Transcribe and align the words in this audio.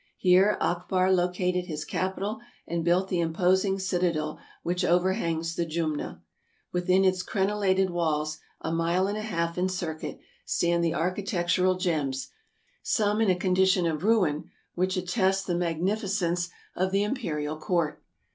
Here 0.17 0.57
Akbar 0.59 1.11
located 1.13 1.65
his 1.67 1.85
capital 1.85 2.39
and 2.67 2.83
built 2.83 3.09
the 3.09 3.19
imposing 3.19 3.77
citadel 3.77 4.39
which 4.63 4.83
overhangs 4.83 5.53
the 5.53 5.63
Jumna. 5.63 6.23
Within 6.73 7.05
its 7.05 7.21
crenelated 7.21 7.91
walls, 7.91 8.39
a 8.61 8.71
mile 8.71 9.05
and 9.05 9.15
a 9.15 9.21
half 9.21 9.59
in 9.59 9.69
circuit, 9.69 10.17
stand 10.43 10.83
the 10.83 10.95
architectural 10.95 11.75
gems, 11.75 12.29
some 12.81 13.21
in 13.21 13.29
a 13.29 13.35
condition 13.35 13.85
of 13.85 14.03
ruin, 14.03 14.49
which 14.73 14.97
attest 14.97 15.45
the 15.45 15.53
magnificence 15.53 16.45
of 16.47 16.49
314 16.49 16.49
TRAVELERS 16.49 16.75
AND 16.75 16.81
EXPLORERS 16.81 16.91
the 16.93 17.03
imperial 17.03 17.57
court. 17.59 18.03